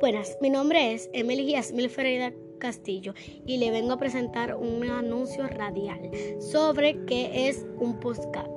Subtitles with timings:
[0.00, 3.14] Buenas, mi nombre es Emily Yasmil Ferreira Castillo
[3.46, 8.50] y le vengo a presentar un anuncio radial sobre qué es un podcast.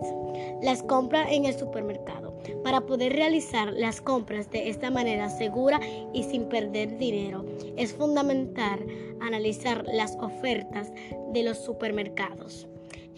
[0.61, 2.37] Las compras en el supermercado.
[2.63, 5.79] Para poder realizar las compras de esta manera segura
[6.13, 7.45] y sin perder dinero,
[7.77, 8.85] es fundamental
[9.21, 10.91] analizar las ofertas
[11.31, 12.67] de los supermercados.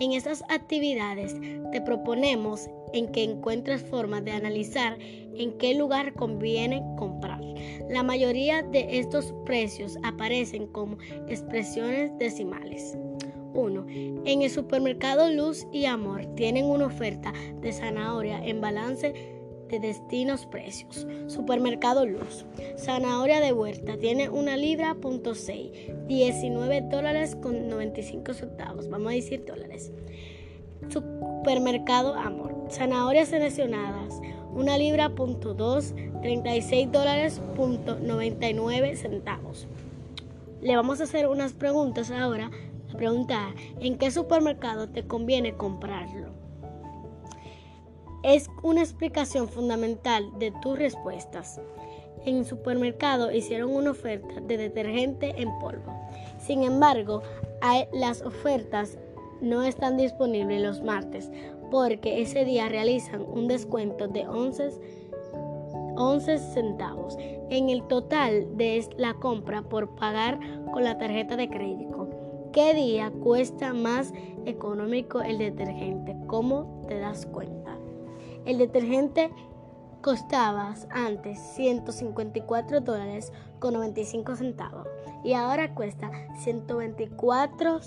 [0.02, 1.36] En estas actividades
[1.72, 7.40] te proponemos en que encuentres formas de analizar en qué lugar conviene comprar.
[7.88, 10.98] La mayoría de estos precios aparecen como
[11.28, 12.98] expresiones decimales.
[13.54, 13.86] 1.
[14.26, 17.32] En el supermercado Luz y Amor tienen una oferta
[17.62, 19.14] de zanahoria en balance
[19.72, 21.08] de destinos precios.
[21.28, 22.46] Supermercado Luz.
[22.78, 28.90] Zanahoria de huerta tiene una libra punto 6, 19 dólares con 95 centavos.
[28.90, 29.92] Vamos a decir dólares.
[30.90, 32.68] Supermercado Amor.
[32.70, 34.22] Zanahorias seleccionadas.
[34.54, 39.68] Una libra punto 2, 36 dólares punto 99 centavos.
[40.62, 42.52] Le vamos a hacer unas preguntas ahora.
[42.90, 46.41] La pregunta ¿en qué supermercado te conviene comprarlo?
[48.24, 51.60] Es una explicación fundamental de tus respuestas.
[52.26, 55.92] En el supermercado hicieron una oferta de detergente en polvo.
[56.40, 57.24] Sin embargo,
[57.94, 58.98] las ofertas
[59.42, 61.32] no están disponibles los martes
[61.72, 64.70] porque ese día realizan un descuento de 11,
[65.96, 67.18] 11 centavos
[67.50, 70.40] en el total de la compra por pagar
[70.74, 72.10] con la tarjeta de crédito.
[72.54, 74.14] ¿Qué día cuesta más
[74.46, 76.16] económico el detergente?
[76.28, 77.78] ¿Cómo te das cuenta?
[78.46, 79.32] El detergente
[80.02, 84.88] costaba antes 154 dólares con 95 centavos
[85.24, 86.10] y ahora cuesta
[86.40, 87.80] 124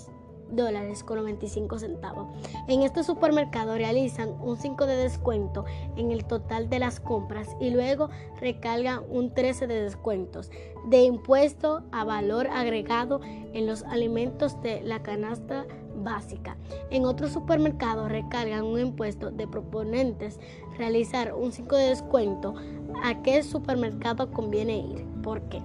[0.49, 2.27] dólares con 95 centavos.
[2.67, 5.65] En este supermercado realizan un 5 de descuento
[5.95, 8.09] en el total de las compras y luego
[8.39, 10.51] recargan un 13 de descuentos
[10.87, 15.65] de impuesto a valor agregado en los alimentos de la canasta
[16.05, 16.55] básica.
[16.89, 20.39] En otros supermercados recargan un impuesto de proponentes
[20.77, 22.55] realizar un 5 de descuento.
[23.03, 25.05] ¿A qué supermercado conviene ir?
[25.21, 25.61] ¿Por qué?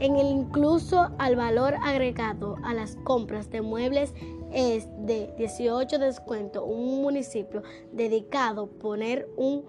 [0.00, 4.12] En el incluso al valor agregado a las compras de muebles
[4.52, 6.64] es de 18 de descuento.
[6.64, 9.64] Un municipio dedicado poner un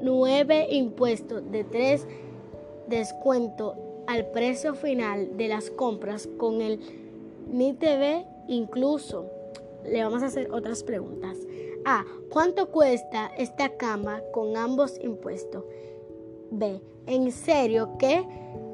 [0.00, 2.06] 9 impuestos de 3
[2.88, 6.80] descuento al precio final de las compras con el
[7.48, 9.30] MITV incluso.
[9.84, 11.38] Le vamos a hacer otras preguntas.
[11.84, 12.04] A.
[12.28, 15.64] ¿Cuánto cuesta esta cama con ambos impuestos?
[16.50, 16.80] B.
[17.06, 18.26] ¿En serio que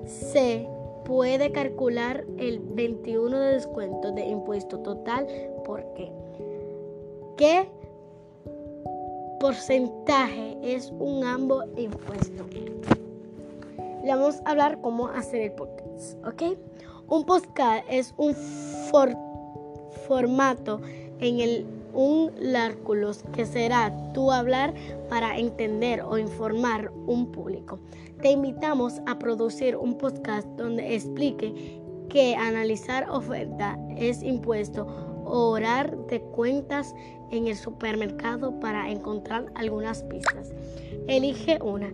[0.07, 0.67] se
[1.05, 5.27] puede calcular el 21 de descuento de impuesto total?
[5.67, 6.11] ¿Por qué?
[7.37, 7.69] ¿Qué
[9.39, 12.47] porcentaje es un ambos impuesto?
[14.07, 16.57] Le vamos a hablar cómo hacer el podcast, ¿ok?
[17.09, 18.37] Un podcast es un
[20.07, 20.81] formato
[21.19, 24.75] en el un lárculos que será tu hablar
[25.09, 27.81] para entender o informar un público.
[28.23, 34.87] Te invitamos a producir un podcast donde explique que analizar oferta es impuesto
[35.25, 36.95] orar de cuentas
[37.33, 40.53] en el supermercado para encontrar algunas pistas.
[41.09, 41.91] Elige una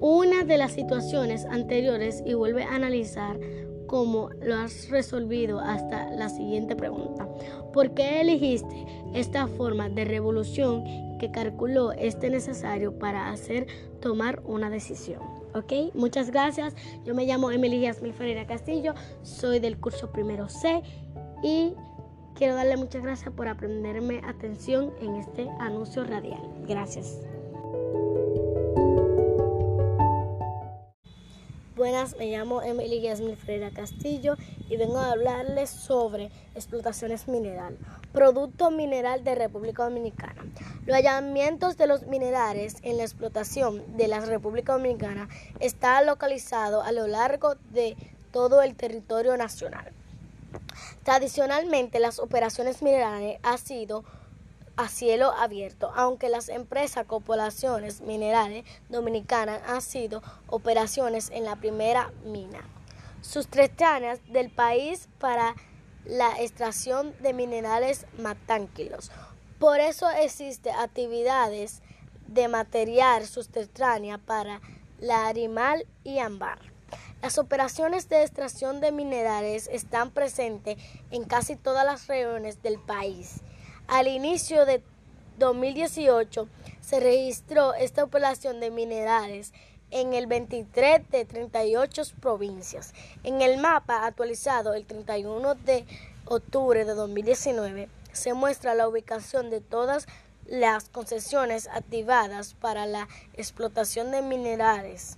[0.00, 3.38] una de las situaciones anteriores y vuelve a analizar
[3.86, 7.28] cómo lo has resolvido hasta la siguiente pregunta.
[7.72, 10.84] ¿Por qué elegiste esta forma de revolución
[11.18, 13.66] que calculó este necesario para hacer
[14.00, 15.20] tomar una decisión?
[15.54, 15.92] ¿Ok?
[15.94, 16.74] Muchas gracias.
[17.04, 20.82] Yo me llamo Emily Yasmil Ferreira Castillo, soy del curso primero C
[21.42, 21.74] y
[22.36, 26.40] quiero darle muchas gracias por aprenderme atención en este anuncio radial.
[26.68, 27.18] Gracias.
[31.80, 34.36] Buenas, me llamo Emily Yasmin Ferreira Castillo
[34.68, 37.78] y vengo a hablarles sobre explotaciones mineral,
[38.12, 40.44] producto mineral de República Dominicana.
[40.84, 46.92] Los hallamientos de los minerales en la explotación de la República Dominicana está localizado a
[46.92, 47.96] lo largo de
[48.30, 49.90] todo el territorio nacional.
[51.02, 54.04] Tradicionalmente, las operaciones minerales han sido
[54.76, 62.12] a cielo abierto, aunque las empresas corporaciones minerales dominicanas han sido operaciones en la primera
[62.24, 62.60] mina.
[63.20, 63.70] Sus tres
[64.28, 65.54] del país para
[66.06, 69.10] la extracción de minerales matánquilos.
[69.58, 71.82] Por eso existen actividades
[72.26, 74.60] de material subterránea para
[74.98, 76.58] la animal y ámbar.
[77.20, 80.78] Las operaciones de extracción de minerales están presentes
[81.10, 83.42] en casi todas las regiones del país
[83.90, 84.82] al inicio de
[85.40, 86.48] 2018
[86.80, 89.52] se registró esta operación de minerales
[89.90, 92.94] en el 23 de 38 provincias.
[93.24, 95.84] En el mapa actualizado el 31 de
[96.24, 100.06] octubre de 2019 se muestra la ubicación de todas
[100.46, 105.16] las concesiones activadas para la explotación de minerales.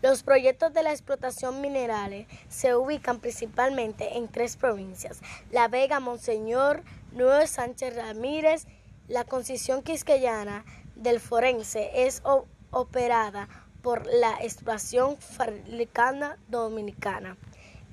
[0.00, 6.84] Los proyectos de la explotación minerales se ubican principalmente en tres provincias, La Vega, Monseñor,
[7.12, 8.66] Nuevo Sánchez Ramírez,
[9.08, 10.64] la concesión quisqueyana
[10.94, 12.22] del forense es
[12.70, 13.48] operada
[13.82, 17.36] por la explotación Farlicana Dominicana.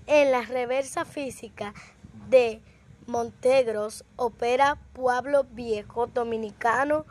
[0.06, 1.74] En la reversa física
[2.30, 2.62] de
[3.08, 7.06] Montegros opera Pueblo Viejo Dominicano,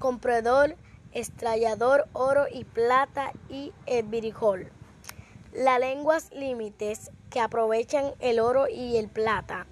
[0.00, 0.76] comprador,
[1.12, 4.70] estrellador, oro y plata y el virijol.
[5.52, 9.66] Las lenguas límites que aprovechan el oro y el plata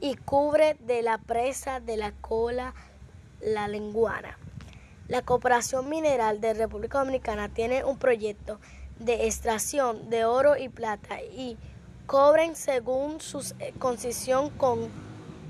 [0.00, 2.74] y cubre de la presa de la cola
[3.40, 4.38] la lenguana.
[5.08, 8.60] La Cooperación Mineral de República Dominicana tiene un proyecto
[8.98, 11.56] de extracción de oro y plata y
[12.06, 13.42] cobren según su
[13.78, 14.88] concesión con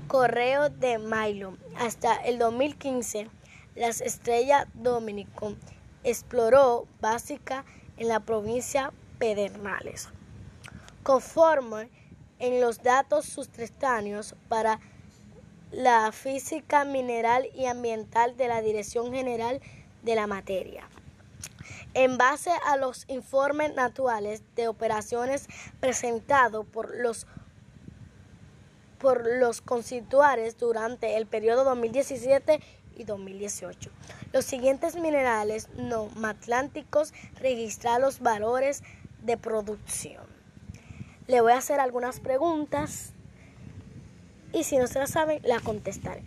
[0.07, 1.57] correo de Milo.
[1.77, 3.29] Hasta el 2015,
[3.75, 5.55] las estrellas Dominico
[6.03, 7.65] exploró básica
[7.97, 10.09] en la provincia Pedernales.
[11.03, 11.89] Conforme
[12.39, 14.79] en los datos subterráneos para
[15.71, 19.59] la física mineral y ambiental de la Dirección General
[20.03, 20.87] de la Materia.
[21.95, 25.47] En base a los informes naturales de operaciones
[25.79, 27.27] presentados por los
[28.99, 29.61] por los
[30.57, 32.61] durante el periodo 2017
[32.97, 33.89] y 2018.
[34.31, 38.83] Los siguientes minerales no matlánticos registran los valores
[39.21, 40.23] de producción.
[41.27, 43.13] Le voy a hacer algunas preguntas
[44.51, 46.23] y si no se la saben, la contestaré.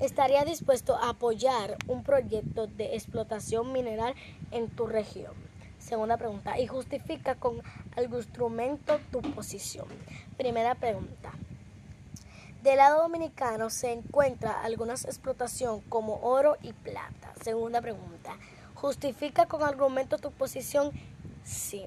[0.00, 4.14] ¿Estaría dispuesto a apoyar un proyecto de explotación mineral
[4.50, 5.32] en tu región?
[5.78, 6.58] Segunda pregunta.
[6.58, 7.62] ¿Y justifica con
[7.96, 9.86] algún instrumento tu posición?
[10.36, 11.32] Primera pregunta.
[12.64, 17.34] Del lado dominicano se encuentra alguna explotación como oro y plata.
[17.42, 18.38] Segunda pregunta.
[18.72, 20.90] ¿Justifica con argumento tu posición?
[21.44, 21.84] Sí.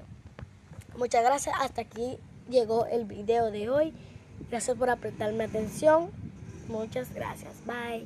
[0.96, 1.56] Muchas gracias.
[1.58, 3.92] Hasta aquí llegó el video de hoy.
[4.50, 6.12] Gracias por apretarme atención.
[6.68, 7.54] Muchas gracias.
[7.66, 7.96] Bye.